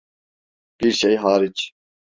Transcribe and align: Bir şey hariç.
Bir 0.81 0.91
şey 0.91 1.15
hariç. 1.15 1.71